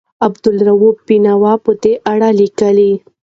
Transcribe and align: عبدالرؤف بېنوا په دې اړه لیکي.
عبدالرؤف 0.25 0.95
بېنوا 1.07 1.53
په 1.63 1.71
دې 1.81 1.93
اړه 2.11 2.29
لیکي. 2.39 2.91